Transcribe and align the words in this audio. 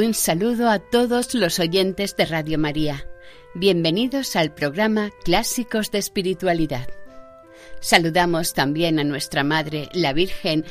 Un 0.00 0.14
saludo 0.14 0.70
a 0.70 0.78
todos 0.78 1.34
los 1.34 1.58
oyentes 1.58 2.14
de 2.14 2.24
Radio 2.24 2.56
María. 2.56 3.08
Bienvenidos 3.52 4.36
al 4.36 4.54
programa 4.54 5.10
Clásicos 5.24 5.90
de 5.90 5.98
Espiritualidad. 5.98 6.86
Saludamos 7.80 8.54
también 8.54 9.00
a 9.00 9.04
nuestra 9.04 9.42
Madre, 9.42 9.88
la 9.92 10.12
Virgen, 10.12 10.64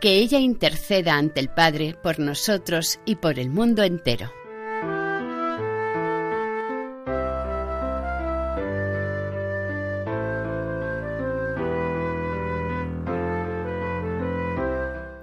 que 0.00 0.16
ella 0.16 0.40
interceda 0.40 1.14
ante 1.14 1.38
el 1.38 1.50
Padre 1.50 1.94
por 2.02 2.18
nosotros 2.18 2.98
y 3.04 3.14
por 3.14 3.38
el 3.38 3.48
mundo 3.48 3.84
entero. 3.84 4.32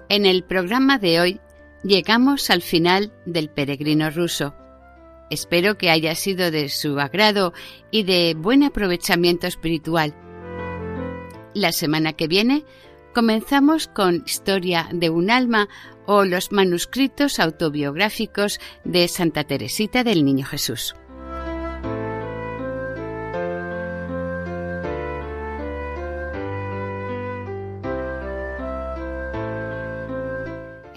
En 0.08 0.26
el 0.26 0.46
programa 0.46 0.98
de 1.00 1.20
hoy 1.20 1.42
llegamos 1.84 2.50
al 2.50 2.62
final 2.62 3.12
del 3.26 3.50
peregrino 3.50 4.10
ruso. 4.10 4.56
Espero 5.30 5.78
que 5.78 5.90
haya 5.90 6.16
sido 6.16 6.52
de 6.52 6.70
su 6.70 7.00
agrado 7.00 7.54
y 7.90 8.04
de 8.04 8.36
buen 8.38 8.64
aprovechamiento 8.64 9.48
espiritual. 9.48 10.14
La 11.54 11.72
semana 11.72 12.14
que 12.14 12.28
viene 12.28 12.66
comenzamos 13.14 13.88
con 13.88 14.24
Historia 14.26 14.90
de 14.92 15.10
un 15.10 15.30
alma 15.30 15.70
o 16.06 16.26
los 16.26 16.52
manuscritos 16.52 17.40
autobiográficos 17.40 18.60
de 18.84 19.08
Santa 19.08 19.44
Teresita 19.44 20.04
del 20.04 20.26
Niño 20.26 20.46
Jesús. 20.46 20.96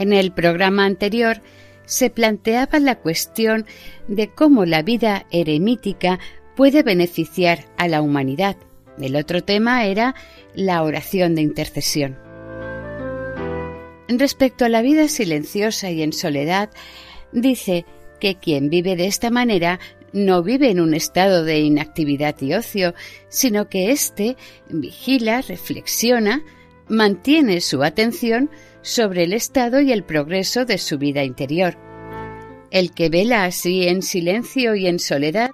En 0.05 0.13
el 0.13 0.33
programa 0.33 0.85
anterior 0.85 1.41
se 1.87 2.11
planteaba 2.11 2.79
la 2.79 2.97
cuestión 2.97 3.65
de 4.07 4.29
cómo 4.29 4.67
la 4.67 4.83
vida 4.83 5.25
eremítica 5.31 6.21
puede 6.57 6.83
beneficiar 6.83 7.65
a 7.79 7.89
la 7.89 8.03
humanidad. 8.03 8.55
El 9.01 9.17
otro 9.17 9.43
tema 9.43 9.87
era 9.87 10.15
la 10.55 10.83
oración 10.83 11.35
de 11.35 11.41
intercesión. 11.41 12.19
Respecto 14.09 14.67
a 14.67 14.69
la 14.69 14.83
vida 14.83 15.09
silenciosa 15.09 15.91
y 15.91 16.03
en 16.03 16.13
soledad, 16.13 16.69
dice 17.33 17.87
que 18.21 18.35
quien 18.35 18.69
vive 18.69 18.97
de 18.97 19.07
esta 19.07 19.31
manera 19.31 19.81
no 20.13 20.43
vive 20.43 20.69
en 20.69 20.81
un 20.81 20.93
estado 20.93 21.45
de 21.45 21.61
inactividad 21.61 22.39
y 22.43 22.53
ocio, 22.53 22.93
sino 23.31 23.71
que 23.71 23.91
éste 23.91 24.37
vigila, 24.69 25.41
reflexiona, 25.41 26.43
mantiene 26.89 27.63
su 27.63 27.83
atención 27.83 28.51
sobre 28.85 29.25
el 29.25 29.33
estado 29.33 29.81
y 29.81 29.91
el 29.91 30.05
progreso 30.05 30.67
de 30.67 30.79
su 30.79 30.99
vida 30.99 31.25
interior. 31.25 31.77
El 32.71 32.93
que 32.93 33.09
vela 33.09 33.45
así 33.45 33.89
en 33.89 34.03
silencio 34.03 34.77
y 34.77 34.87
en 34.87 34.99
soledad, 34.99 35.51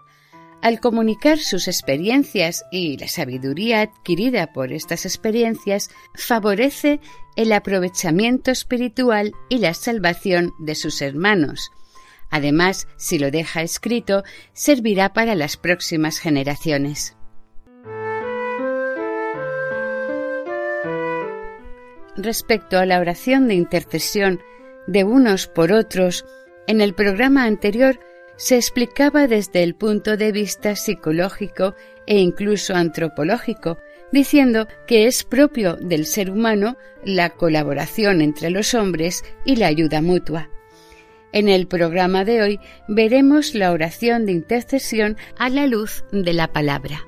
al 0.63 0.81
comunicar 0.81 1.39
sus 1.39 1.69
experiencias 1.69 2.65
y 2.71 2.99
la 2.99 3.09
sabiduría 3.09 3.83
adquirida 3.83 4.53
por 4.53 4.73
estas 4.73 5.07
experiencias, 5.07 5.91
favorece 6.15 7.01
el 7.37 7.53
aprovechamiento 7.53 8.51
espiritual 8.51 9.33
y 9.49 9.59
la 9.59 9.75
salvación 9.75 10.53
de 10.59 10.75
sus 10.75 11.01
hermanos. 11.01 11.71
Además, 12.31 12.89
si 12.97 13.19
lo 13.19 13.31
deja 13.31 13.63
escrito, 13.63 14.25
servirá 14.53 15.13
para 15.13 15.35
las 15.35 15.57
próximas 15.57 16.19
generaciones. 16.19 17.17
Respecto 22.17 22.79
a 22.79 22.87
la 22.87 23.01
oración 23.01 23.49
de 23.49 23.55
intercesión 23.55 24.41
de 24.87 25.05
unos 25.05 25.47
por 25.47 25.73
otros, 25.73 26.25
en 26.67 26.81
el 26.81 26.95
programa 26.95 27.45
anterior 27.45 27.99
se 28.37 28.57
explicaba 28.57 29.27
desde 29.27 29.63
el 29.63 29.75
punto 29.75 30.17
de 30.17 30.33
vista 30.33 30.75
psicológico 30.75 31.75
e 32.07 32.19
incluso 32.19 32.75
antropológico, 32.75 33.79
diciendo 34.13 34.67
que 34.87 35.07
es 35.07 35.25
propio 35.25 35.77
del 35.77 36.07
ser 36.07 36.31
humano 36.31 36.77
la 37.05 37.31
colaboración 37.31 38.23
entre 38.23 38.51
los 38.51 38.75
hombres 38.75 39.23
y 39.45 39.57
la 39.57 39.67
ayuda 39.67 40.01
mutua. 40.01 40.49
En 41.33 41.49
el 41.49 41.67
programa 41.67 42.25
de 42.25 42.43
hoy 42.43 42.61
veremos 42.89 43.55
la 43.55 43.73
oración 43.73 44.27
de 44.27 44.33
intercesión 44.33 45.17
a 45.39 45.49
la 45.49 45.67
luz 45.67 46.05
de 46.11 46.33
la 46.33 46.53
palabra. 46.53 47.05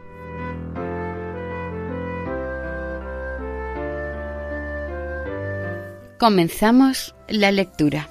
Comenzamos 6.22 7.16
la 7.26 7.50
lectura. 7.50 8.08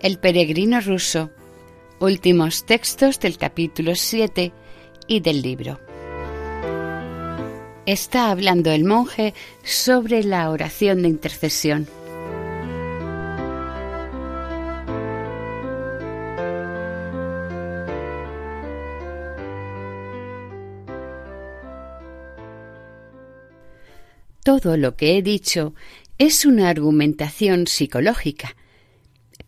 El 0.00 0.18
peregrino 0.18 0.80
ruso. 0.80 1.30
Últimos 2.00 2.66
textos 2.66 3.20
del 3.20 3.38
capítulo 3.38 3.94
7 3.94 4.52
y 5.06 5.20
del 5.20 5.42
libro. 5.42 5.78
Está 7.86 8.32
hablando 8.32 8.72
el 8.72 8.84
monje 8.84 9.32
sobre 9.62 10.24
la 10.24 10.50
oración 10.50 11.02
de 11.02 11.08
intercesión. 11.08 11.86
Todo 24.44 24.76
lo 24.76 24.94
que 24.94 25.16
he 25.16 25.22
dicho 25.22 25.74
es 26.18 26.44
una 26.44 26.68
argumentación 26.68 27.66
psicológica. 27.66 28.56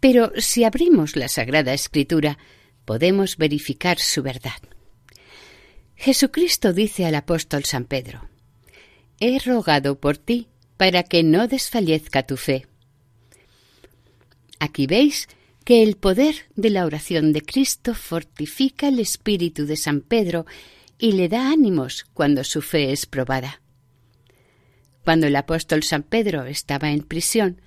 Pero 0.00 0.32
si 0.36 0.64
abrimos 0.64 1.16
la 1.16 1.28
Sagrada 1.28 1.72
Escritura, 1.72 2.38
podemos 2.84 3.36
verificar 3.36 3.98
su 3.98 4.22
verdad. 4.22 4.60
Jesucristo 5.94 6.72
dice 6.72 7.06
al 7.06 7.14
apóstol 7.14 7.64
San 7.64 7.84
Pedro, 7.84 8.28
He 9.18 9.38
rogado 9.38 9.98
por 9.98 10.18
ti 10.18 10.48
para 10.76 11.02
que 11.02 11.22
no 11.22 11.48
desfallezca 11.48 12.24
tu 12.24 12.36
fe. 12.36 12.66
Aquí 14.58 14.86
veis 14.86 15.28
que 15.64 15.82
el 15.82 15.96
poder 15.96 16.46
de 16.54 16.70
la 16.70 16.84
oración 16.84 17.32
de 17.32 17.42
Cristo 17.42 17.94
fortifica 17.94 18.88
el 18.88 19.00
espíritu 19.00 19.66
de 19.66 19.76
San 19.76 20.00
Pedro 20.00 20.46
y 20.98 21.12
le 21.12 21.28
da 21.28 21.50
ánimos 21.50 22.06
cuando 22.12 22.44
su 22.44 22.62
fe 22.62 22.92
es 22.92 23.06
probada. 23.06 23.60
Cuando 25.06 25.28
el 25.28 25.36
apóstol 25.36 25.84
San 25.84 26.02
Pedro 26.02 26.46
estaba 26.46 26.90
en 26.90 26.98
prisión, 26.98 27.60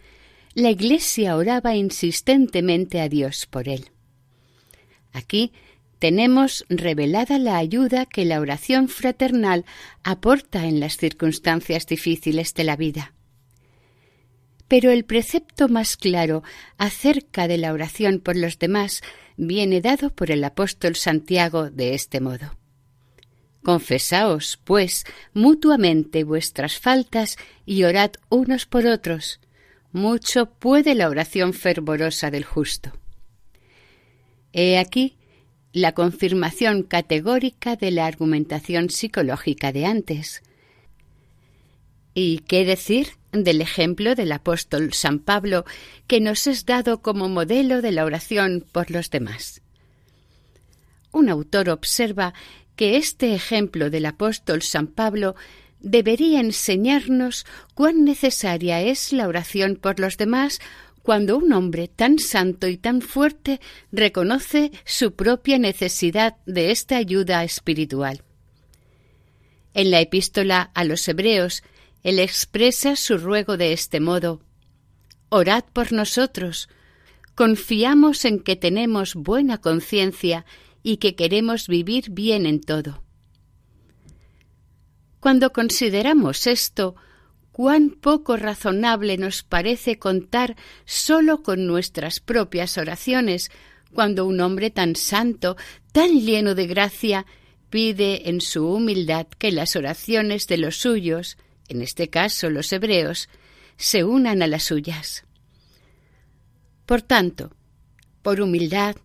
la 0.56 0.71
Iglesia 0.71 1.38
oraba 1.38 1.74
insistentemente 1.74 3.00
a 3.00 3.07
Dios 3.07 3.45
por 3.45 3.69
él. 3.69 3.91
Aquí 5.13 5.53
tenemos 6.00 6.65
revelada 6.68 7.39
la 7.39 7.56
ayuda 7.56 8.06
que 8.06 8.25
la 8.25 8.41
oración 8.41 8.89
fraternal 8.89 9.63
aporta 10.03 10.65
en 10.65 10.81
las 10.81 10.97
circunstancias 10.97 11.88
difíciles 11.88 12.53
de 12.56 12.65
la 12.65 12.75
vida. 12.75 13.13
Pero 14.68 14.92
el 14.92 15.06
precepto 15.06 15.69
más 15.69 15.95
claro 15.95 16.44
acerca 16.77 17.47
de 17.47 17.57
la 17.57 17.71
oración 17.71 18.19
por 18.19 18.35
los 18.35 18.59
demás 18.59 19.01
viene 19.38 19.80
dado 19.80 20.09
por 20.09 20.30
el 20.30 20.44
apóstol 20.44 20.97
Santiago 20.97 21.69
de 21.69 21.94
este 21.94 22.19
modo. 22.19 22.58
Confesaos, 23.63 24.59
pues, 24.63 25.06
mutuamente 25.33 26.23
vuestras 26.23 26.77
faltas 26.77 27.38
y 27.65 27.83
orad 27.83 28.11
unos 28.29 28.65
por 28.65 28.85
otros. 28.85 29.39
Mucho 29.91 30.45
puede 30.45 30.95
la 30.95 31.09
oración 31.09 31.53
fervorosa 31.53 32.31
del 32.31 32.45
justo. 32.45 32.94
He 34.53 34.77
aquí 34.77 35.17
la 35.73 35.94
confirmación 35.94 36.83
categórica 36.83 37.75
de 37.75 37.91
la 37.91 38.06
argumentación 38.06 38.89
psicológica 38.89 39.71
de 39.71 39.85
antes. 39.85 40.41
¿Y 42.13 42.39
qué 42.39 42.65
decir 42.65 43.09
del 43.31 43.61
ejemplo 43.61 44.15
del 44.15 44.31
apóstol 44.31 44.94
San 44.94 45.19
Pablo 45.19 45.65
que 46.07 46.21
nos 46.21 46.47
es 46.47 46.65
dado 46.65 47.01
como 47.01 47.29
modelo 47.29 47.81
de 47.81 47.91
la 47.91 48.06
oración 48.06 48.65
por 48.71 48.89
los 48.89 49.09
demás? 49.11 49.61
un 51.11 51.29
autor 51.29 51.69
observa 51.69 52.33
que 52.80 52.96
este 52.96 53.34
ejemplo 53.36 53.90
del 53.90 54.06
apóstol 54.06 54.62
San 54.62 54.88
Pablo 54.88 55.36
debería 55.81 56.40
enseñarnos 56.40 57.46
cuán 57.74 58.06
necesaria 58.06 58.81
es 58.81 59.12
la 59.12 59.28
oración 59.28 59.76
por 59.76 60.00
los 60.00 60.16
demás 60.16 60.62
cuando 61.02 61.36
un 61.36 61.52
hombre 61.52 61.90
tan 61.90 62.20
santo 62.20 62.70
y 62.70 62.78
tan 62.78 63.02
fuerte 63.02 63.60
reconoce 63.92 64.72
su 64.86 65.14
propia 65.14 65.60
necesidad 65.60 66.38
de 66.46 66.72
esta 66.72 66.96
ayuda 66.96 67.44
espiritual. 67.44 68.24
En 69.74 69.92
la 69.92 70.00
epístola 70.00 70.72
a 70.74 70.86
los 70.86 71.06
Hebreos, 71.06 71.64
él 72.04 72.18
expresa 72.18 72.96
su 72.96 73.18
ruego 73.18 73.58
de 73.58 73.74
este 73.74 74.00
modo 74.00 74.40
Orad 75.28 75.66
por 75.74 75.92
nosotros. 75.92 76.70
Confiamos 77.36 78.24
en 78.24 78.40
que 78.40 78.56
tenemos 78.56 79.16
buena 79.16 79.58
conciencia 79.58 80.46
y 80.84 80.98
que 80.98 81.16
queremos 81.16 81.68
vivir 81.68 82.12
bien 82.12 82.46
en 82.46 82.62
todo. 82.62 83.04
Cuando 85.20 85.52
consideramos 85.52 86.48
esto, 86.48 86.96
cuán 87.52 87.90
poco 87.90 88.38
razonable 88.38 89.18
nos 89.18 89.44
parece 89.44 90.00
contar 90.00 90.56
sólo 90.86 91.44
con 91.44 91.68
nuestras 91.68 92.22
propias 92.22 92.78
oraciones, 92.78 93.52
cuando 93.94 94.26
un 94.26 94.40
hombre 94.40 94.70
tan 94.70 94.96
santo, 94.96 95.58
tan 95.92 96.22
lleno 96.22 96.56
de 96.56 96.68
gracia, 96.68 97.26
pide 97.70 98.30
en 98.30 98.40
su 98.40 98.66
humildad 98.68 99.28
que 99.38 99.52
las 99.52 99.76
oraciones 99.76 100.48
de 100.48 100.58
los 100.58 100.78
suyos, 100.78 101.38
en 101.68 101.81
este 101.81 102.10
caso 102.10 102.50
los 102.50 102.72
hebreos, 102.72 103.28
se 103.76 104.04
unan 104.04 104.42
a 104.42 104.48
las 104.48 104.64
suyas. 104.64 105.26
Por 106.86 107.02
tanto, 107.02 107.56
por 108.22 108.42
humildad, 108.42 108.96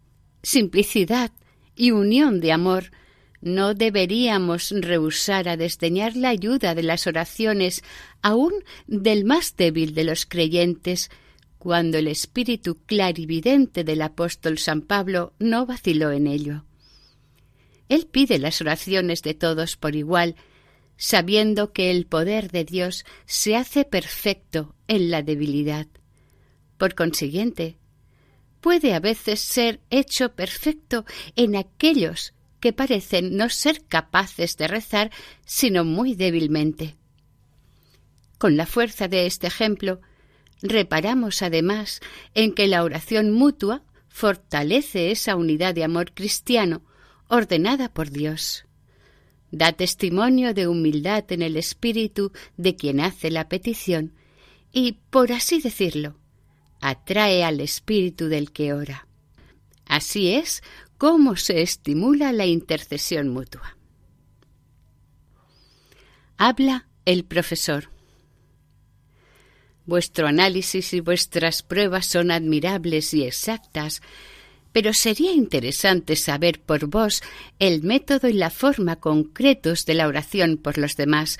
simplicidad 0.43 1.33
y 1.77 1.91
unión 1.91 2.41
de 2.41 2.53
amor, 2.53 2.91
no 3.41 3.75
deberíamos 3.75 4.71
rehusar 4.71 5.49
a 5.49 5.57
desdeñar 5.57 6.17
la 6.17 6.31
ayuda 6.31 6.75
de 6.75 6.83
las 6.83 7.07
oraciones 7.07 7.83
aún 8.23 8.53
del 8.87 9.25
más 9.25 9.55
débil 9.57 9.95
de 9.95 10.05
los 10.05 10.25
creyentes, 10.25 11.11
cuando 11.59 11.99
el 11.99 12.09
espíritu 12.09 12.79
clarividente 12.87 13.85
del 13.85 14.03
apóstol 14.03 14.59
San 14.59 14.83
Pablo 14.83 15.35
no 15.39 15.67
vaciló 15.67 16.11
en 16.11 16.27
ello. 16.27 16.65
Él 17.89 18.07
pide 18.11 18.39
las 18.39 18.61
oraciones 18.61 19.23
de 19.23 19.35
todos 19.35 19.77
por 19.77 19.95
igual, 19.95 20.37
sabiendo 20.97 21.73
que 21.73 21.91
el 21.91 22.07
poder 22.07 22.51
de 22.51 22.65
Dios 22.65 23.05
se 23.27 23.57
hace 23.57 23.85
perfecto 23.85 24.75
en 24.89 25.11
la 25.11 25.23
debilidad. 25.23 25.87
Por 26.79 26.95
consiguiente, 26.95 27.77
puede 28.65 28.95
a 28.95 28.99
veces 28.99 29.41
ser 29.41 29.81
hecho 29.91 30.33
perfecto 30.33 31.05
en 31.37 31.55
aquellos 31.55 32.33
que 32.61 32.73
parecen 32.73 33.37
no 33.37 33.51
ser 33.51 33.85
capaces 33.85 34.57
de 34.57 34.69
rezar 34.69 35.11
sino 35.45 35.85
muy 35.85 36.15
débilmente. 36.15 36.97
Con 38.39 38.57
la 38.57 38.65
fuerza 38.65 39.07
de 39.07 39.27
este 39.27 39.49
ejemplo, 39.49 40.01
reparamos 40.63 41.43
además 41.43 42.01
en 42.33 42.55
que 42.55 42.67
la 42.67 42.85
oración 42.85 43.33
mutua 43.33 43.83
fortalece 44.09 45.11
esa 45.11 45.37
unidad 45.37 45.75
de 45.75 45.85
amor 45.85 46.15
cristiano 46.15 46.81
ordenada 47.29 47.93
por 47.93 48.09
Dios. 48.09 48.65
Da 49.51 49.73
testimonio 49.73 50.55
de 50.55 50.69
humildad 50.69 51.31
en 51.33 51.43
el 51.43 51.59
espíritu 51.59 52.33
de 52.57 52.77
quien 52.77 53.01
hace 53.01 53.31
la 53.31 53.47
petición 53.47 54.15
y, 54.73 55.01
por 55.11 55.33
así 55.33 55.61
decirlo, 55.61 56.17
atrae 56.85 57.43
al 57.45 57.63
espíritu 57.63 58.29
del 58.29 58.53
que 58.53 58.75
ora. 58.75 59.07
Así 59.87 60.33
es 60.33 60.63
cómo 60.99 61.35
se 61.37 61.63
estimula 61.63 62.31
la 62.31 62.45
intercesión 62.45 63.31
mutua. 63.31 63.79
Habla 66.37 66.87
el 67.07 67.25
profesor. 67.25 67.89
Vuestro 69.87 70.27
análisis 70.27 70.93
y 70.93 71.01
vuestras 71.01 71.63
pruebas 71.63 72.05
son 72.05 72.31
admirables 72.31 73.15
y 73.15 73.25
exactas, 73.25 74.03
pero 74.73 74.93
sería 74.93 75.33
interesante 75.33 76.17
saber 76.17 76.61
por 76.61 76.87
vos 76.87 77.23
el 77.61 77.83
método 77.83 78.29
y 78.29 78.35
la 78.35 78.51
forma 78.51 78.97
concretos 78.97 79.87
de 79.87 79.95
la 79.95 80.07
oración 80.07 80.59
por 80.59 80.77
los 80.77 80.97
demás, 80.97 81.39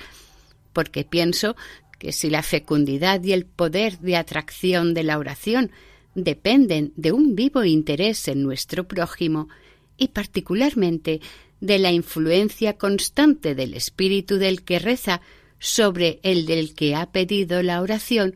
porque 0.73 1.05
pienso 1.05 1.55
que 1.99 2.11
si 2.11 2.29
la 2.29 2.43
fecundidad 2.43 3.23
y 3.23 3.33
el 3.33 3.45
poder 3.45 3.99
de 3.99 4.15
atracción 4.15 4.93
de 4.93 5.03
la 5.03 5.17
oración 5.17 5.71
dependen 6.13 6.93
de 6.95 7.11
un 7.11 7.35
vivo 7.35 7.63
interés 7.63 8.27
en 8.27 8.43
nuestro 8.43 8.87
prójimo 8.87 9.49
y 9.97 10.09
particularmente 10.09 11.21
de 11.59 11.79
la 11.79 11.91
influencia 11.91 12.77
constante 12.77 13.55
del 13.55 13.73
espíritu 13.73 14.37
del 14.37 14.63
que 14.63 14.79
reza 14.79 15.21
sobre 15.59 16.19
el 16.23 16.45
del 16.45 16.73
que 16.73 16.95
ha 16.95 17.11
pedido 17.11 17.63
la 17.63 17.81
oración, 17.81 18.35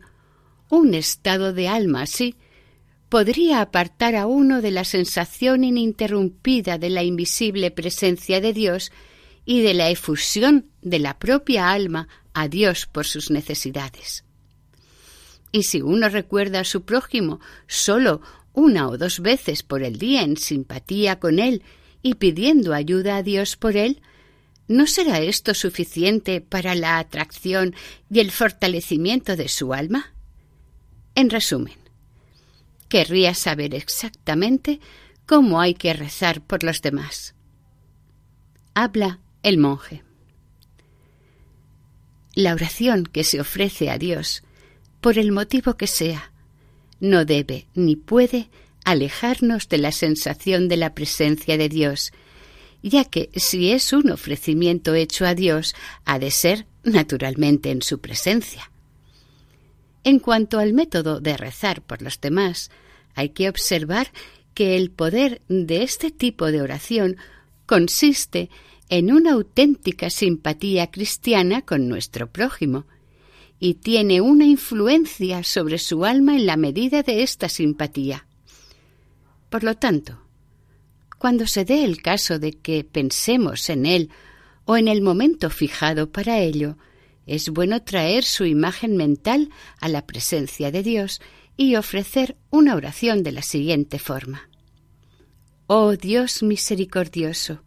un 0.68 0.94
estado 0.94 1.52
de 1.52 1.68
alma 1.68 2.02
así 2.02 2.36
podría 3.08 3.60
apartar 3.60 4.14
a 4.14 4.26
uno 4.26 4.62
de 4.62 4.70
la 4.70 4.84
sensación 4.84 5.64
ininterrumpida 5.64 6.78
de 6.78 6.90
la 6.90 7.02
invisible 7.02 7.70
presencia 7.70 8.40
de 8.40 8.52
Dios 8.52 8.92
y 9.44 9.62
de 9.62 9.74
la 9.74 9.90
efusión 9.90 10.66
de 10.80 11.00
la 11.00 11.18
propia 11.18 11.72
alma 11.72 12.08
a 12.34 12.48
Dios 12.48 12.86
por 12.86 13.06
sus 13.06 13.30
necesidades. 13.30 14.24
Y 15.52 15.64
si 15.64 15.82
uno 15.82 16.08
recuerda 16.08 16.60
a 16.60 16.64
su 16.64 16.82
prójimo 16.82 17.40
solo 17.66 18.20
una 18.52 18.88
o 18.88 18.98
dos 18.98 19.20
veces 19.20 19.62
por 19.62 19.82
el 19.82 19.98
día 19.98 20.22
en 20.22 20.36
simpatía 20.36 21.18
con 21.18 21.38
él 21.38 21.62
y 22.02 22.14
pidiendo 22.14 22.74
ayuda 22.74 23.16
a 23.16 23.22
Dios 23.22 23.56
por 23.56 23.76
él, 23.76 24.00
¿no 24.68 24.86
será 24.86 25.20
esto 25.20 25.54
suficiente 25.54 26.40
para 26.40 26.74
la 26.74 26.98
atracción 26.98 27.74
y 28.10 28.20
el 28.20 28.30
fortalecimiento 28.30 29.36
de 29.36 29.48
su 29.48 29.74
alma? 29.74 30.14
En 31.14 31.30
resumen, 31.30 31.78
querría 32.88 33.34
saber 33.34 33.74
exactamente 33.74 34.80
cómo 35.26 35.60
hay 35.60 35.74
que 35.74 35.92
rezar 35.92 36.40
por 36.40 36.62
los 36.62 36.82
demás. 36.82 37.34
Habla 38.74 39.20
el 39.42 39.58
monje. 39.58 40.04
La 42.40 42.54
oración 42.54 43.04
que 43.04 43.22
se 43.22 43.38
ofrece 43.38 43.90
a 43.90 43.98
Dios 43.98 44.44
por 45.02 45.18
el 45.18 45.30
motivo 45.30 45.76
que 45.76 45.86
sea, 45.86 46.32
no 46.98 47.26
debe 47.26 47.66
ni 47.74 47.96
puede 47.96 48.48
alejarnos 48.82 49.68
de 49.68 49.76
la 49.76 49.92
sensación 49.92 50.66
de 50.66 50.78
la 50.78 50.94
presencia 50.94 51.58
de 51.58 51.68
Dios, 51.68 52.12
ya 52.82 53.04
que 53.04 53.28
si 53.36 53.72
es 53.72 53.92
un 53.92 54.10
ofrecimiento 54.10 54.94
hecho 54.94 55.26
a 55.26 55.34
Dios, 55.34 55.74
ha 56.06 56.18
de 56.18 56.30
ser 56.30 56.66
naturalmente 56.82 57.72
en 57.72 57.82
su 57.82 58.00
presencia. 58.00 58.70
En 60.02 60.18
cuanto 60.18 60.60
al 60.60 60.72
método 60.72 61.20
de 61.20 61.36
rezar 61.36 61.82
por 61.82 62.00
los 62.00 62.22
demás, 62.22 62.70
hay 63.14 63.28
que 63.28 63.50
observar 63.50 64.12
que 64.54 64.78
el 64.78 64.90
poder 64.90 65.42
de 65.48 65.82
este 65.82 66.10
tipo 66.10 66.46
de 66.46 66.62
oración 66.62 67.18
consiste 67.66 68.48
en 68.90 69.12
una 69.12 69.32
auténtica 69.32 70.10
simpatía 70.10 70.90
cristiana 70.90 71.62
con 71.62 71.88
nuestro 71.88 72.30
prójimo, 72.30 72.86
y 73.60 73.74
tiene 73.74 74.20
una 74.20 74.46
influencia 74.46 75.44
sobre 75.44 75.78
su 75.78 76.04
alma 76.04 76.34
en 76.34 76.46
la 76.46 76.56
medida 76.56 77.02
de 77.02 77.22
esta 77.22 77.48
simpatía. 77.48 78.26
Por 79.48 79.62
lo 79.62 79.76
tanto, 79.76 80.20
cuando 81.18 81.46
se 81.46 81.64
dé 81.64 81.84
el 81.84 82.02
caso 82.02 82.38
de 82.38 82.52
que 82.52 82.82
pensemos 82.82 83.70
en 83.70 83.86
él 83.86 84.10
o 84.64 84.76
en 84.76 84.88
el 84.88 85.02
momento 85.02 85.50
fijado 85.50 86.10
para 86.10 86.40
ello, 86.40 86.76
es 87.26 87.50
bueno 87.50 87.82
traer 87.82 88.24
su 88.24 88.44
imagen 88.44 88.96
mental 88.96 89.50
a 89.80 89.88
la 89.88 90.06
presencia 90.06 90.72
de 90.72 90.82
Dios 90.82 91.20
y 91.56 91.76
ofrecer 91.76 92.36
una 92.50 92.74
oración 92.74 93.22
de 93.22 93.32
la 93.32 93.42
siguiente 93.42 93.98
forma. 93.98 94.48
Oh 95.66 95.94
Dios 95.96 96.42
misericordioso, 96.42 97.62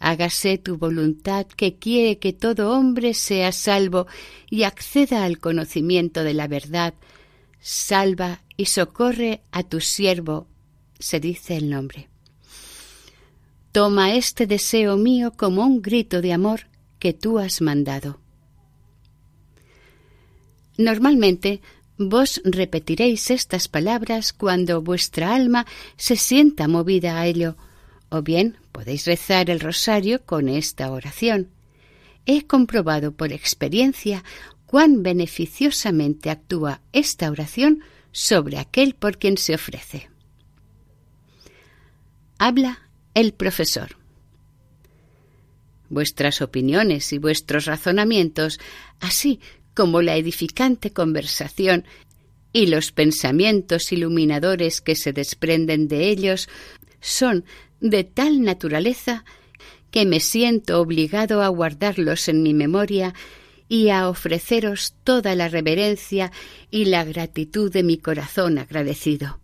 hágase 0.00 0.58
tu 0.58 0.78
voluntad 0.78 1.46
que 1.46 1.76
quiere 1.76 2.18
que 2.18 2.32
todo 2.32 2.72
hombre 2.72 3.14
sea 3.14 3.52
salvo 3.52 4.06
y 4.48 4.64
acceda 4.64 5.24
al 5.24 5.38
conocimiento 5.38 6.24
de 6.24 6.34
la 6.34 6.48
verdad. 6.48 6.94
Salva 7.60 8.40
y 8.56 8.64
socorre 8.64 9.42
a 9.52 9.62
tu 9.62 9.80
siervo, 9.80 10.48
se 10.98 11.20
dice 11.20 11.56
el 11.56 11.68
nombre. 11.68 12.08
Toma 13.72 14.14
este 14.14 14.46
deseo 14.46 14.96
mío 14.96 15.32
como 15.36 15.64
un 15.64 15.80
grito 15.82 16.22
de 16.22 16.32
amor 16.32 16.66
que 16.98 17.12
tú 17.12 17.38
has 17.38 17.60
mandado. 17.60 18.18
Normalmente 20.76 21.60
vos 21.98 22.40
repetiréis 22.44 23.30
estas 23.30 23.68
palabras 23.68 24.32
cuando 24.32 24.80
vuestra 24.80 25.34
alma 25.34 25.66
se 25.96 26.16
sienta 26.16 26.68
movida 26.68 27.20
a 27.20 27.26
ello, 27.26 27.56
o 28.10 28.22
bien 28.22 28.58
podéis 28.72 29.06
rezar 29.06 29.48
el 29.50 29.60
rosario 29.60 30.24
con 30.26 30.48
esta 30.48 30.90
oración. 30.90 31.48
He 32.26 32.46
comprobado 32.46 33.12
por 33.12 33.32
experiencia 33.32 34.24
cuán 34.66 35.02
beneficiosamente 35.02 36.30
actúa 36.30 36.80
esta 36.92 37.30
oración 37.30 37.82
sobre 38.12 38.58
aquel 38.58 38.94
por 38.94 39.18
quien 39.18 39.36
se 39.38 39.54
ofrece. 39.54 40.10
Habla 42.38 42.88
el 43.14 43.32
profesor. 43.32 43.96
vuestras 45.88 46.40
opiniones 46.40 47.12
y 47.12 47.18
vuestros 47.18 47.64
razonamientos, 47.64 48.60
así 49.00 49.40
como 49.74 50.02
la 50.02 50.16
edificante 50.16 50.92
conversación 50.92 51.84
y 52.52 52.66
los 52.66 52.92
pensamientos 52.92 53.90
iluminadores 53.92 54.80
que 54.80 54.94
se 54.94 55.12
desprenden 55.12 55.88
de 55.88 56.08
ellos, 56.08 56.48
son 57.00 57.44
de 57.80 58.04
tal 58.04 58.42
naturaleza 58.42 59.24
que 59.90 60.06
me 60.06 60.20
siento 60.20 60.80
obligado 60.80 61.42
a 61.42 61.48
guardarlos 61.48 62.28
en 62.28 62.42
mi 62.42 62.54
memoria 62.54 63.14
y 63.68 63.90
a 63.90 64.08
ofreceros 64.08 64.94
toda 65.04 65.34
la 65.34 65.48
reverencia 65.48 66.32
y 66.70 66.86
la 66.86 67.04
gratitud 67.04 67.72
de 67.72 67.82
mi 67.82 67.98
corazón 67.98 68.58
agradecido. 68.58 69.40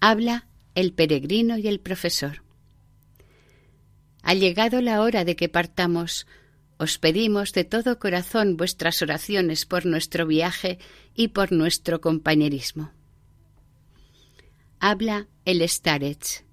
Habla 0.00 0.46
el 0.74 0.92
peregrino 0.92 1.58
y 1.58 1.66
el 1.66 1.80
profesor. 1.80 2.42
Ha 4.22 4.34
llegado 4.34 4.80
la 4.80 5.02
hora 5.02 5.24
de 5.24 5.34
que 5.34 5.48
partamos. 5.48 6.26
Os 6.76 6.98
pedimos 6.98 7.52
de 7.52 7.64
todo 7.64 7.98
corazón 7.98 8.56
vuestras 8.56 9.02
oraciones 9.02 9.66
por 9.66 9.86
nuestro 9.86 10.26
viaje 10.26 10.78
y 11.14 11.28
por 11.28 11.50
nuestro 11.50 12.00
compañerismo. 12.00 12.92
Habla 14.80 15.26
el 15.44 15.68
Starets. 15.68 16.44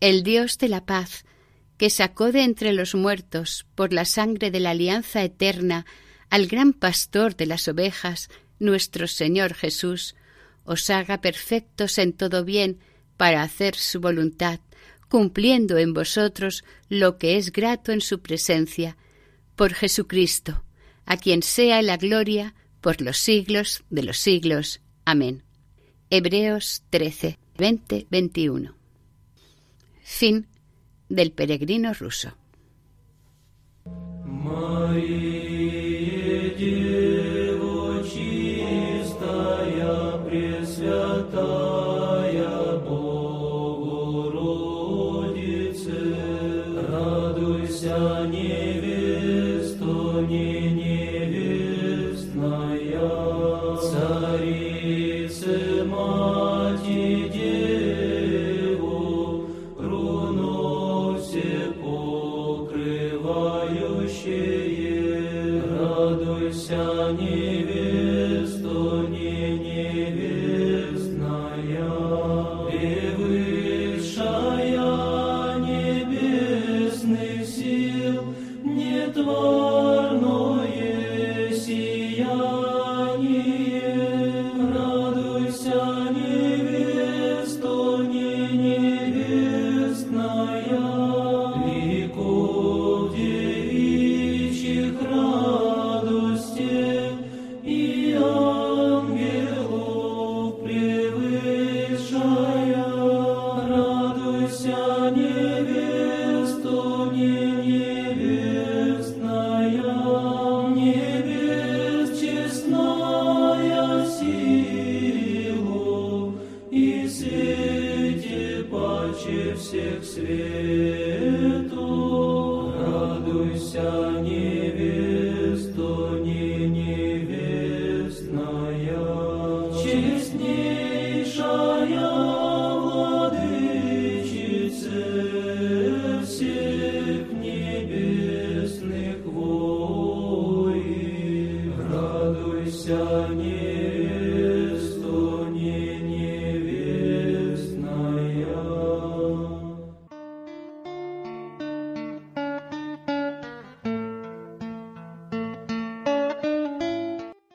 El 0.00 0.24
Dios 0.24 0.58
de 0.58 0.68
la 0.68 0.84
paz, 0.84 1.24
que 1.78 1.90
sacó 1.90 2.32
de 2.32 2.42
entre 2.42 2.72
los 2.72 2.96
muertos 2.96 3.66
por 3.76 3.92
la 3.92 4.04
sangre 4.04 4.50
de 4.50 4.58
la 4.58 4.70
alianza 4.70 5.22
eterna 5.22 5.86
al 6.28 6.48
gran 6.48 6.72
pastor 6.72 7.36
de 7.36 7.46
las 7.46 7.68
ovejas, 7.68 8.30
nuestro 8.58 9.06
Señor 9.06 9.54
Jesús, 9.54 10.16
os 10.64 10.90
haga 10.90 11.20
perfectos 11.20 11.98
en 11.98 12.14
todo 12.14 12.44
bien 12.44 12.80
para 13.16 13.42
hacer 13.42 13.76
su 13.76 14.00
voluntad, 14.00 14.58
cumpliendo 15.08 15.78
en 15.78 15.92
vosotros 15.92 16.64
lo 16.88 17.16
que 17.16 17.36
es 17.36 17.52
grato 17.52 17.92
en 17.92 18.00
su 18.00 18.22
presencia, 18.22 18.96
por 19.54 19.72
Jesucristo, 19.72 20.64
a 21.06 21.16
quien 21.16 21.44
sea 21.44 21.80
la 21.82 21.96
gloria 21.96 22.56
por 22.80 23.00
los 23.00 23.18
siglos 23.18 23.84
de 23.88 24.02
los 24.02 24.18
siglos. 24.18 24.80
Amén. 25.04 25.44
Hebreos 26.14 26.82
13, 26.90 27.38
20, 27.56 28.06
21. 28.10 28.74
Fin 30.02 30.46
del 31.08 31.32
peregrino 31.32 31.94
ruso. 31.94 32.36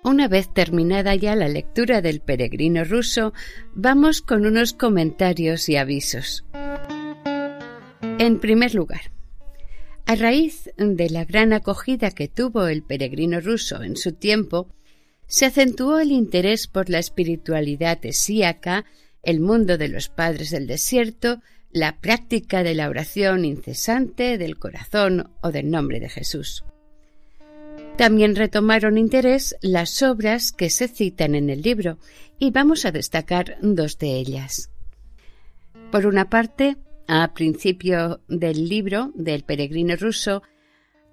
Una 0.07 0.29
vez 0.29 0.53
terminada 0.53 1.15
ya 1.15 1.35
la 1.35 1.49
lectura 1.49 2.01
del 2.01 2.21
peregrino 2.21 2.85
ruso, 2.85 3.33
vamos 3.73 4.21
con 4.21 4.45
unos 4.45 4.71
comentarios 4.71 5.67
y 5.67 5.75
avisos. 5.75 6.45
En 8.17 8.39
primer 8.39 8.73
lugar, 8.73 9.11
a 10.05 10.15
raíz 10.15 10.71
de 10.77 11.09
la 11.09 11.25
gran 11.25 11.51
acogida 11.51 12.11
que 12.11 12.29
tuvo 12.29 12.67
el 12.67 12.83
peregrino 12.83 13.41
ruso 13.41 13.83
en 13.83 13.97
su 13.97 14.13
tiempo, 14.13 14.69
se 15.25 15.45
acentuó 15.45 15.99
el 15.99 16.13
interés 16.13 16.67
por 16.67 16.89
la 16.89 16.99
espiritualidad 16.99 17.99
esíaca, 18.05 18.85
el 19.23 19.41
mundo 19.41 19.77
de 19.77 19.89
los 19.89 20.07
padres 20.07 20.51
del 20.51 20.67
desierto, 20.67 21.41
la 21.69 21.99
práctica 21.99 22.63
de 22.63 22.75
la 22.75 22.87
oración 22.87 23.43
incesante 23.43 24.37
del 24.37 24.57
corazón 24.57 25.31
o 25.41 25.51
del 25.51 25.69
nombre 25.69 25.99
de 25.99 26.07
Jesús. 26.07 26.63
También 27.97 28.35
retomaron 28.35 28.99
interés 28.99 29.55
las 29.61 30.03
obras 30.03 30.51
que 30.51 30.69
se 30.69 30.87
citan 30.87 31.33
en 31.33 31.49
el 31.49 31.63
libro 31.63 31.97
y 32.37 32.51
vamos 32.51 32.85
a 32.85 32.91
destacar 32.91 33.57
dos 33.61 33.97
de 33.97 34.17
ellas. 34.17 34.69
Por 35.91 36.05
una 36.05 36.29
parte, 36.29 36.77
a 37.07 37.33
principio 37.33 38.21
del 38.27 38.69
libro 38.69 39.11
del 39.15 39.43
peregrino 39.43 39.95
ruso 39.95 40.43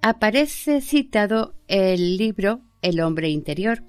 aparece 0.02 0.82
citado 0.82 1.54
el 1.68 2.18
libro 2.18 2.60
El 2.82 3.00
hombre 3.00 3.30
interior. 3.30 3.82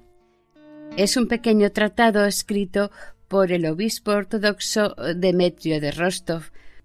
Es 0.96 1.18
un 1.18 1.28
pequeño 1.28 1.72
tratado 1.72 2.24
escrito 2.24 2.90
por 3.28 3.52
el 3.52 3.66
obispo 3.66 4.12
ortodoxo 4.12 4.94
Demetrio 5.14 5.82
de 5.82 5.90
Rostov. 5.90 6.44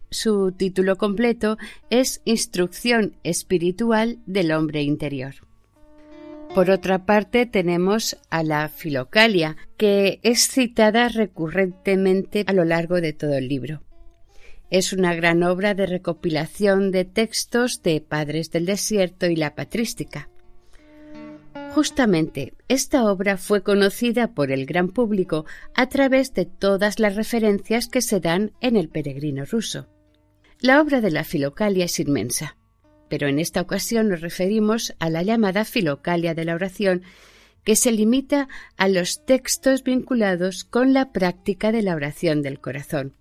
Su 0.10 0.52
título 0.52 0.98
completo 0.98 1.58
es 1.90 2.22
Instrucción 2.26 3.16
espiritual 3.24 4.20
del 4.26 4.52
hombre 4.52 4.82
interior. 4.82 5.36
Por 6.54 6.70
otra 6.70 7.06
parte, 7.06 7.46
tenemos 7.46 8.18
a 8.30 8.44
la 8.44 8.68
Filocalia, 8.68 9.56
que 9.78 10.20
es 10.22 10.50
citada 10.50 11.08
recurrentemente 11.08 12.44
a 12.46 12.52
lo 12.52 12.66
largo 12.66 13.00
de 13.00 13.14
todo 13.14 13.36
el 13.36 13.48
libro. 13.48 13.84
Es 14.70 14.92
una 14.92 15.16
gran 15.16 15.44
obra 15.44 15.76
de 15.76 15.86
recopilación 15.86 16.92
de 16.92 17.06
textos 17.06 17.82
de 17.84 18.02
padres 18.02 18.52
del 18.52 18.66
desierto 18.66 19.28
y 19.28 19.38
la 19.38 19.56
patrística. 19.56 20.30
Justamente 21.74 22.54
esta 22.68 23.10
obra 23.10 23.38
fue 23.38 23.64
conocida 23.64 24.34
por 24.34 24.52
el 24.52 24.66
gran 24.66 24.90
público 24.90 25.46
a 25.74 25.88
través 25.88 26.34
de 26.34 26.46
todas 26.46 27.00
las 27.00 27.16
referencias 27.16 27.88
que 27.88 28.02
se 28.02 28.20
dan 28.20 28.52
en 28.60 28.76
el 28.76 28.90
peregrino 28.90 29.46
ruso. 29.46 29.88
La 30.60 30.82
obra 30.82 31.00
de 31.00 31.12
la 31.12 31.24
Filocalia 31.24 31.86
es 31.86 31.98
inmensa 32.02 32.58
pero 33.12 33.28
en 33.28 33.40
esta 33.40 33.60
ocasión 33.60 34.08
nos 34.08 34.22
referimos 34.22 34.96
a 35.00 35.10
la 35.10 35.22
llamada 35.22 35.66
filocalia 35.66 36.34
de 36.34 36.46
la 36.46 36.56
oración, 36.56 37.04
que 37.66 37.76
se 37.76 37.92
limita 37.92 38.48
a 38.78 38.88
los 38.88 39.26
textos 39.26 39.84
vinculados 39.84 40.64
con 40.64 40.94
la 40.94 41.12
práctica 41.12 41.74
de 41.74 41.82
la 41.82 41.94
oración 41.94 42.42
del 42.42 42.62
corazón. 42.62 43.14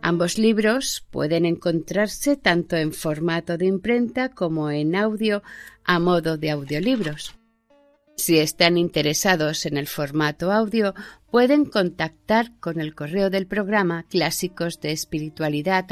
Ambos 0.00 0.38
libros 0.38 1.04
pueden 1.10 1.44
encontrarse 1.44 2.38
tanto 2.38 2.76
en 2.76 2.94
formato 2.94 3.58
de 3.58 3.66
imprenta 3.66 4.30
como 4.30 4.70
en 4.70 4.96
audio 4.96 5.42
a 5.84 5.98
modo 5.98 6.38
de 6.38 6.50
audiolibros. 6.50 7.37
Si 8.18 8.40
están 8.40 8.76
interesados 8.78 9.64
en 9.64 9.76
el 9.76 9.86
formato 9.86 10.50
audio, 10.50 10.92
pueden 11.30 11.64
contactar 11.64 12.50
con 12.58 12.80
el 12.80 12.96
correo 12.96 13.30
del 13.30 13.46
programa 13.46 14.06
clásicos 14.10 14.80
de 14.80 14.90
espiritualidad 14.90 15.84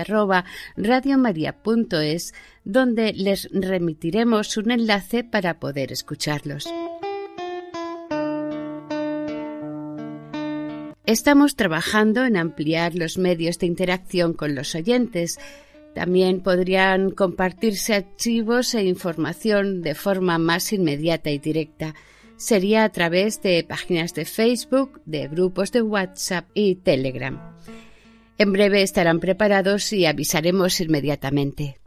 donde 2.64 3.12
les 3.12 3.48
remitiremos 3.52 4.56
un 4.56 4.72
enlace 4.72 5.22
para 5.22 5.60
poder 5.60 5.92
escucharlos. 5.92 6.66
Estamos 11.06 11.54
trabajando 11.54 12.24
en 12.24 12.36
ampliar 12.36 12.96
los 12.96 13.18
medios 13.18 13.60
de 13.60 13.66
interacción 13.66 14.32
con 14.32 14.56
los 14.56 14.74
oyentes. 14.74 15.38
También 15.96 16.40
podrían 16.40 17.10
compartirse 17.10 17.94
archivos 17.94 18.74
e 18.74 18.84
información 18.84 19.80
de 19.80 19.94
forma 19.94 20.36
más 20.36 20.74
inmediata 20.74 21.30
y 21.30 21.38
directa. 21.38 21.94
Sería 22.36 22.84
a 22.84 22.90
través 22.90 23.40
de 23.40 23.64
páginas 23.64 24.12
de 24.12 24.26
Facebook, 24.26 25.00
de 25.06 25.26
grupos 25.26 25.72
de 25.72 25.80
WhatsApp 25.80 26.50
y 26.52 26.74
Telegram. 26.74 27.40
En 28.36 28.52
breve 28.52 28.82
estarán 28.82 29.20
preparados 29.20 29.90
y 29.94 30.04
avisaremos 30.04 30.82
inmediatamente. 30.82 31.78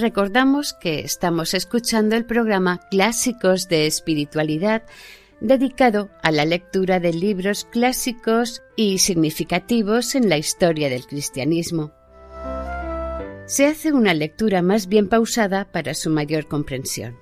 Recordamos 0.00 0.72
que 0.72 1.00
estamos 1.00 1.54
escuchando 1.54 2.16
el 2.16 2.24
programa 2.24 2.80
Clásicos 2.90 3.68
de 3.68 3.86
Espiritualidad 3.86 4.82
dedicado 5.40 6.10
a 6.22 6.30
la 6.32 6.44
lectura 6.44 7.00
de 7.00 7.12
libros 7.12 7.64
clásicos 7.64 8.62
y 8.76 8.98
significativos 8.98 10.14
en 10.14 10.28
la 10.28 10.38
historia 10.38 10.88
del 10.88 11.06
cristianismo. 11.06 11.92
Se 13.46 13.66
hace 13.66 13.92
una 13.92 14.14
lectura 14.14 14.62
más 14.62 14.88
bien 14.88 15.08
pausada 15.08 15.70
para 15.70 15.94
su 15.94 16.10
mayor 16.10 16.48
comprensión. 16.48 17.16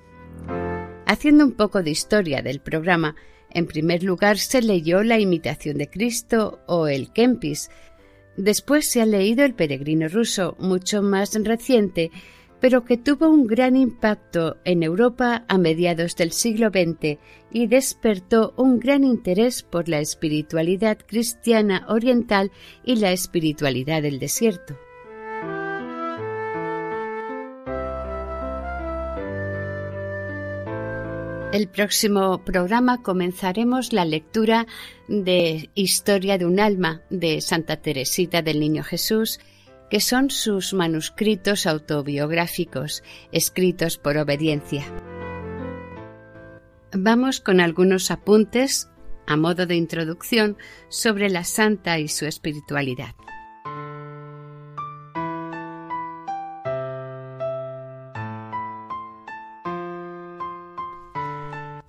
Haciendo 1.05 1.45
un 1.45 1.53
poco 1.53 1.83
de 1.83 1.91
historia 1.91 2.41
del 2.41 2.59
programa, 2.59 3.15
en 3.49 3.65
primer 3.65 4.03
lugar 4.03 4.37
se 4.37 4.61
leyó 4.61 5.03
La 5.03 5.19
imitación 5.19 5.77
de 5.77 5.89
Cristo 5.89 6.59
o 6.67 6.87
el 6.87 7.13
Kempis, 7.13 7.69
después 8.35 8.89
se 8.89 9.01
ha 9.01 9.05
leído 9.05 9.45
El 9.45 9.53
peregrino 9.53 10.07
ruso, 10.09 10.57
mucho 10.59 11.01
más 11.01 11.33
reciente, 11.33 12.11
pero 12.59 12.83
que 12.85 12.97
tuvo 12.97 13.29
un 13.29 13.47
gran 13.47 13.75
impacto 13.75 14.57
en 14.65 14.83
Europa 14.83 15.45
a 15.47 15.57
mediados 15.57 16.15
del 16.15 16.31
siglo 16.31 16.69
XX 16.69 17.19
y 17.51 17.67
despertó 17.67 18.53
un 18.57 18.79
gran 18.79 19.03
interés 19.03 19.63
por 19.63 19.89
la 19.89 19.99
espiritualidad 19.99 20.97
cristiana 21.05 21.85
oriental 21.89 22.51
y 22.83 22.97
la 22.97 23.11
espiritualidad 23.11 24.01
del 24.01 24.19
desierto. 24.19 24.77
El 31.53 31.69
próximo 31.69 32.43
programa 32.43 33.01
comenzaremos 33.01 33.93
la 33.93 34.03
lectura 34.03 34.67
de 35.07 35.69
Historia 35.75 36.37
de 36.37 36.45
un 36.45 36.59
alma 36.59 37.01
de 37.09 37.39
Santa 37.39 37.77
Teresita 37.77 38.41
del 38.41 38.59
Niño 38.59 38.83
Jesús 38.83 39.39
que 39.89 39.99
son 39.99 40.29
sus 40.29 40.73
manuscritos 40.73 41.65
autobiográficos, 41.65 43.03
escritos 43.31 43.97
por 43.97 44.17
obediencia. 44.17 44.83
Vamos 46.93 47.39
con 47.39 47.59
algunos 47.59 48.11
apuntes, 48.11 48.89
a 49.25 49.37
modo 49.37 49.65
de 49.65 49.75
introducción, 49.75 50.57
sobre 50.89 51.29
la 51.29 51.43
santa 51.43 51.99
y 51.99 52.07
su 52.07 52.25
espiritualidad. 52.25 53.15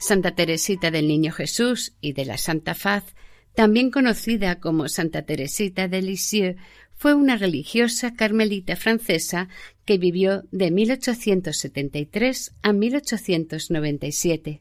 Santa 0.01 0.35
Teresita 0.35 0.91
del 0.91 1.09
Niño 1.09 1.33
Jesús 1.33 1.93
y 2.01 2.13
de 2.13 2.25
la 2.25 2.39
Santa 2.39 2.75
Faz, 2.75 3.15
también 3.55 3.91
conocida 3.91 4.61
como 4.61 4.89
Santa 4.89 5.23
Teresita 5.23 5.89
de 5.89 6.01
Lisieux, 6.01 6.57
fue 6.99 7.15
una 7.15 7.37
religiosa 7.37 8.13
carmelita 8.15 8.75
francesa 8.75 9.49
que 9.85 9.99
vivió 9.99 10.43
de 10.51 10.73
1873 10.73 12.53
a 12.61 12.73
1897. 12.73 14.61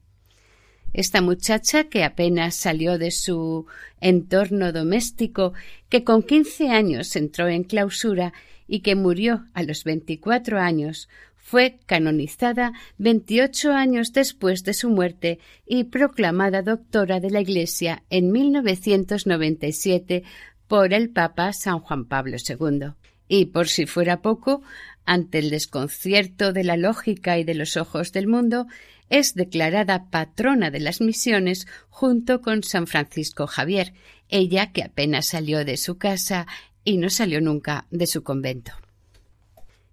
Esta 0.93 1.21
muchacha, 1.21 1.85
que 1.85 2.03
apenas 2.03 2.55
salió 2.55 2.99
de 2.99 3.11
su 3.11 3.65
entorno 3.99 4.71
doméstico, 4.71 5.53
que 5.89 6.03
con 6.03 6.21
quince 6.21 6.69
años 6.69 7.15
entró 7.15 7.47
en 7.49 7.63
clausura 7.63 8.33
y 8.67 8.81
que 8.81 8.95
murió 8.95 9.47
a 9.53 9.63
los 9.63 9.83
veinticuatro 9.83 10.59
años, 10.59 11.09
fue 11.35 11.79
canonizada 11.85 12.73
veintiocho 12.97 13.71
años 13.71 14.13
después 14.13 14.63
de 14.63 14.73
su 14.73 14.89
muerte 14.89 15.39
y 15.65 15.85
proclamada 15.85 16.61
doctora 16.61 17.19
de 17.19 17.31
la 17.31 17.41
Iglesia 17.41 18.03
en 18.09 18.31
1997 18.31 20.23
por 20.67 20.93
el 20.93 21.09
Papa 21.09 21.53
San 21.53 21.79
Juan 21.79 22.05
Pablo 22.05 22.37
II. 22.37 22.93
Y 23.27 23.45
por 23.45 23.67
si 23.67 23.85
fuera 23.85 24.21
poco, 24.21 24.61
ante 25.05 25.39
el 25.39 25.49
desconcierto 25.49 26.53
de 26.53 26.63
la 26.63 26.77
lógica 26.77 27.37
y 27.37 27.43
de 27.43 27.55
los 27.55 27.77
ojos 27.77 28.11
del 28.11 28.27
mundo, 28.27 28.67
es 29.09 29.33
declarada 29.35 30.09
patrona 30.09 30.69
de 30.71 30.79
las 30.79 31.01
misiones 31.01 31.67
junto 31.89 32.41
con 32.41 32.63
San 32.63 32.87
Francisco 32.87 33.47
Javier, 33.47 33.93
ella 34.29 34.71
que 34.71 34.83
apenas 34.83 35.27
salió 35.27 35.63
de 35.63 35.77
su 35.77 35.97
casa 35.97 36.45
y 36.83 36.97
no 36.97 37.09
salió 37.09 37.41
nunca 37.41 37.87
de 37.89 38.07
su 38.07 38.23
convento. 38.23 38.73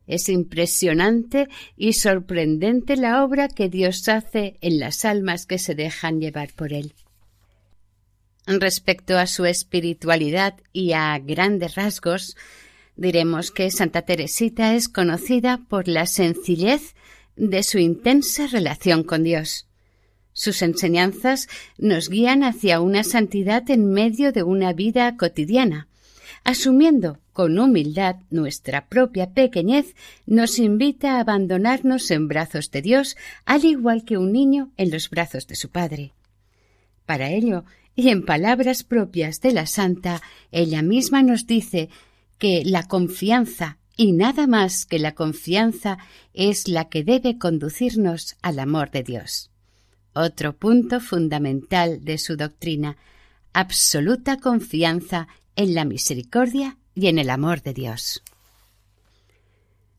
Es 0.06 0.28
impresionante 0.28 1.48
y 1.76 1.94
sorprendente 1.94 2.96
la 2.96 3.24
obra 3.24 3.48
que 3.48 3.68
Dios 3.68 4.08
hace 4.08 4.58
en 4.60 4.78
las 4.78 5.04
almas 5.04 5.46
que 5.46 5.58
se 5.58 5.74
dejan 5.74 6.20
llevar 6.20 6.52
por 6.54 6.72
Él. 6.72 6.92
Respecto 8.46 9.16
a 9.16 9.26
su 9.26 9.46
espiritualidad 9.46 10.54
y 10.72 10.92
a 10.92 11.18
grandes 11.18 11.76
rasgos, 11.76 12.36
diremos 12.96 13.50
que 13.50 13.70
Santa 13.70 14.02
Teresita 14.02 14.74
es 14.74 14.88
conocida 14.88 15.62
por 15.68 15.88
la 15.88 16.06
sencillez 16.06 16.94
de 17.36 17.62
su 17.62 17.78
intensa 17.78 18.46
relación 18.46 19.02
con 19.02 19.24
Dios. 19.24 19.66
Sus 20.34 20.62
enseñanzas 20.62 21.48
nos 21.78 22.10
guían 22.10 22.42
hacia 22.42 22.80
una 22.80 23.02
santidad 23.04 23.70
en 23.70 23.90
medio 23.90 24.32
de 24.32 24.42
una 24.42 24.72
vida 24.72 25.16
cotidiana. 25.16 25.88
Asumiendo 26.42 27.20
con 27.32 27.58
humildad 27.58 28.16
nuestra 28.30 28.88
propia 28.88 29.32
pequeñez, 29.32 29.94
nos 30.26 30.58
invita 30.58 31.16
a 31.16 31.20
abandonarnos 31.20 32.10
en 32.10 32.28
brazos 32.28 32.70
de 32.70 32.82
Dios, 32.82 33.16
al 33.46 33.64
igual 33.64 34.04
que 34.04 34.18
un 34.18 34.32
niño 34.32 34.70
en 34.76 34.90
los 34.90 35.08
brazos 35.08 35.46
de 35.46 35.56
su 35.56 35.70
Padre. 35.70 36.12
Para 37.06 37.30
ello, 37.30 37.64
y 37.96 38.08
en 38.08 38.24
palabras 38.24 38.82
propias 38.82 39.40
de 39.40 39.52
la 39.52 39.66
santa, 39.66 40.20
ella 40.50 40.82
misma 40.82 41.22
nos 41.22 41.46
dice 41.46 41.88
que 42.38 42.62
la 42.64 42.88
confianza 42.88 43.78
y 43.96 44.12
nada 44.12 44.46
más 44.46 44.86
que 44.86 44.98
la 44.98 45.14
confianza 45.14 45.98
es 46.32 46.68
la 46.68 46.88
que 46.88 47.04
debe 47.04 47.38
conducirnos 47.38 48.36
al 48.42 48.58
amor 48.58 48.90
de 48.90 49.04
Dios. 49.04 49.50
Otro 50.12 50.56
punto 50.56 51.00
fundamental 51.00 52.04
de 52.04 52.18
su 52.18 52.36
doctrina, 52.36 52.96
absoluta 53.52 54.38
confianza 54.38 55.28
en 55.56 55.74
la 55.74 55.84
misericordia 55.84 56.76
y 56.94 57.06
en 57.06 57.18
el 57.18 57.30
amor 57.30 57.62
de 57.62 57.74
Dios. 57.74 58.22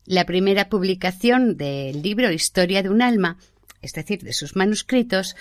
La 0.04 0.24
primera 0.24 0.68
publicación 0.68 1.56
del 1.56 2.02
libro 2.02 2.30
Historia 2.30 2.82
de 2.82 2.90
un 2.90 3.02
alma, 3.02 3.38
es 3.82 3.92
decir, 3.92 4.22
de 4.22 4.32
sus 4.32 4.56
manuscritos, 4.56 5.36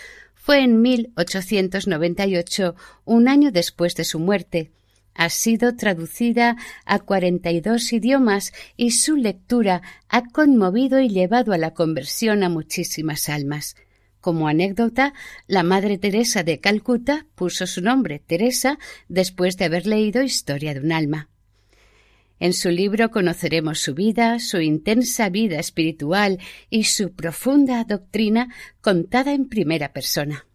fue 0.46 0.62
en 0.62 0.80
1898, 0.84 2.76
un 3.04 3.28
año 3.28 3.50
después 3.52 3.96
de 3.96 4.04
su 4.04 4.20
muerte. 4.20 4.70
Ha 5.16 5.30
sido 5.30 5.76
traducida 5.76 6.56
a 6.86 7.00
cuarenta 7.00 7.50
y 7.50 7.62
dos 7.62 7.92
idiomas 7.92 8.54
y 8.78 8.92
su 8.92 9.16
lectura 9.16 9.82
ha 10.08 10.24
conmovido 10.30 11.00
y 11.00 11.10
llevado 11.10 11.52
a 11.52 11.58
la 11.58 11.74
conversión 11.74 12.44
a 12.44 12.50
muchísimas 12.50 13.28
almas. 13.28 13.76
Como 14.22 14.48
anécdota, 14.48 15.16
la 15.48 15.64
Madre 15.64 15.98
Teresa 15.98 16.44
de 16.44 16.60
Calcuta 16.60 17.26
puso 17.34 17.66
su 17.66 17.82
nombre, 17.82 18.20
Teresa, 18.20 18.78
después 19.08 19.58
de 19.58 19.66
haber 19.66 19.88
leído 19.88 20.22
Historia 20.22 20.76
de 20.76 20.82
un 20.82 20.92
alma. 20.92 21.28
En 22.40 22.54
su 22.54 22.70
libro 22.70 23.12
conoceremos 23.12 23.80
su 23.80 23.94
vida, 23.94 24.40
su 24.40 24.60
intensa 24.60 25.30
vida 25.30 25.60
espiritual 25.60 26.40
y 26.70 26.84
su 26.84 27.14
profunda 27.14 27.84
doctrina 27.86 28.54
contada 28.82 29.34
en 29.34 29.48
primera 29.48 29.94
persona. 29.94 30.46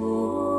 Lord. 0.00 0.49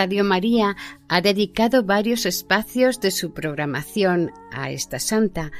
Radio 0.00 0.24
María 0.24 0.78
ha 1.08 1.20
dedicado 1.20 1.84
varios 1.84 2.24
espacios 2.24 3.00
de 3.00 3.10
su 3.10 3.34
programación 3.34 4.30
a 4.50 4.70
esta 4.70 4.98
santa. 4.98 5.52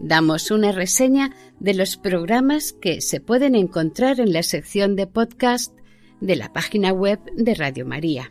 Damos 0.00 0.50
una 0.50 0.70
reseña 0.70 1.34
de 1.60 1.72
los 1.72 1.96
programas 1.96 2.74
que 2.74 3.00
se 3.00 3.20
pueden 3.20 3.54
encontrar 3.54 4.20
en 4.20 4.34
la 4.34 4.42
sección 4.42 4.96
de 4.96 5.06
podcast 5.06 5.74
de 6.20 6.36
la 6.36 6.52
página 6.52 6.92
web 6.92 7.20
de 7.34 7.54
Radio 7.54 7.86
María. 7.86 8.30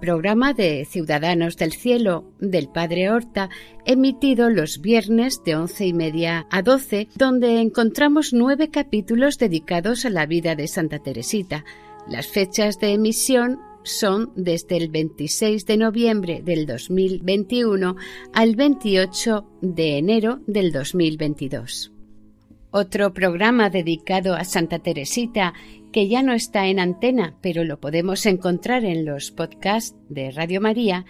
Programa 0.00 0.54
de 0.54 0.84
Ciudadanos 0.88 1.56
del 1.56 1.72
Cielo 1.72 2.30
del 2.38 2.68
Padre 2.68 3.10
Horta, 3.10 3.50
emitido 3.84 4.48
los 4.48 4.80
viernes 4.80 5.42
de 5.44 5.56
once 5.56 5.88
y 5.88 5.92
media 5.92 6.46
a 6.52 6.62
doce, 6.62 7.08
donde 7.16 7.60
encontramos 7.60 8.32
nueve 8.32 8.70
capítulos 8.70 9.38
dedicados 9.38 10.04
a 10.04 10.10
la 10.10 10.26
vida 10.26 10.54
de 10.54 10.68
Santa 10.68 11.00
Teresita. 11.00 11.64
Las 12.06 12.28
fechas 12.28 12.78
de 12.78 12.92
emisión 12.92 13.58
son 13.82 14.32
desde 14.36 14.76
el 14.76 14.88
26 14.88 15.66
de 15.66 15.76
noviembre 15.76 16.42
del 16.44 16.66
2021 16.66 17.96
al 18.32 18.56
28 18.56 19.46
de 19.62 19.98
enero 19.98 20.40
del 20.46 20.72
2022. 20.72 21.92
Otro 22.72 23.12
programa 23.12 23.68
dedicado 23.68 24.34
a 24.34 24.44
Santa 24.44 24.78
Teresita 24.78 25.54
que 25.92 26.08
ya 26.08 26.22
no 26.22 26.32
está 26.32 26.68
en 26.68 26.78
antena, 26.78 27.34
pero 27.40 27.64
lo 27.64 27.80
podemos 27.80 28.26
encontrar 28.26 28.84
en 28.84 29.04
los 29.04 29.30
podcasts 29.32 29.96
de 30.08 30.30
Radio 30.30 30.60
María, 30.60 31.04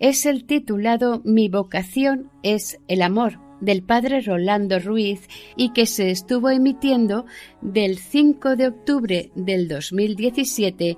es 0.00 0.26
el 0.26 0.44
titulado 0.44 1.22
Mi 1.24 1.48
vocación 1.48 2.30
es 2.42 2.78
el 2.88 3.02
amor 3.02 3.38
del 3.60 3.82
padre 3.82 4.20
Rolando 4.20 4.78
Ruiz 4.78 5.28
y 5.56 5.72
que 5.72 5.86
se 5.86 6.10
estuvo 6.10 6.50
emitiendo 6.50 7.26
del 7.60 7.98
5 7.98 8.56
de 8.56 8.68
octubre 8.68 9.30
del 9.34 9.66
2017 9.68 10.96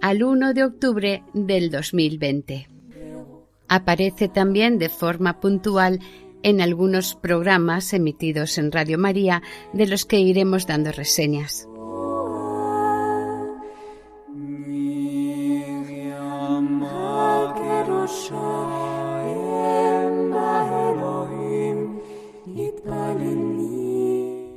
al 0.00 0.22
1 0.22 0.54
de 0.54 0.64
octubre 0.64 1.22
del 1.34 1.70
2020. 1.70 2.68
Aparece 3.68 4.28
también 4.28 4.78
de 4.78 4.88
forma 4.88 5.40
puntual 5.40 6.00
en 6.42 6.60
algunos 6.60 7.14
programas 7.14 7.92
emitidos 7.92 8.58
en 8.58 8.72
Radio 8.72 8.98
María 8.98 9.42
de 9.72 9.86
los 9.86 10.06
que 10.06 10.18
iremos 10.18 10.66
dando 10.66 10.90
reseñas. 10.92 11.68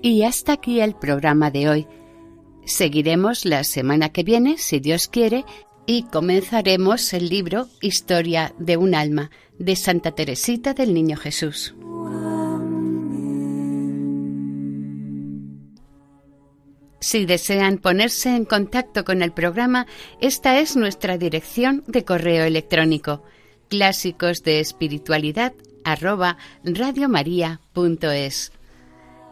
Y 0.01 0.23
hasta 0.23 0.53
aquí 0.53 0.81
el 0.81 0.95
programa 0.95 1.49
de 1.49 1.69
hoy. 1.69 1.87
Seguiremos 2.73 3.45
la 3.45 3.63
semana 3.63 4.09
que 4.09 4.23
viene, 4.23 4.57
si 4.57 4.79
Dios 4.79 5.07
quiere, 5.07 5.45
y 5.85 6.05
comenzaremos 6.05 7.13
el 7.13 7.29
libro 7.29 7.67
Historia 7.81 8.55
de 8.57 8.77
un 8.77 8.95
alma 8.95 9.29
de 9.59 9.75
Santa 9.75 10.13
Teresita 10.13 10.73
del 10.73 10.91
Niño 10.91 11.15
Jesús. 11.15 11.75
Si 16.99 17.25
desean 17.27 17.77
ponerse 17.77 18.35
en 18.35 18.45
contacto 18.45 19.05
con 19.05 19.21
el 19.21 19.33
programa, 19.33 19.85
esta 20.19 20.57
es 20.57 20.75
nuestra 20.75 21.19
dirección 21.19 21.83
de 21.85 22.03
correo 22.03 22.43
electrónico 22.43 23.21
clásicos 23.69 24.41
de 24.41 24.59
espiritualidad 24.61 25.53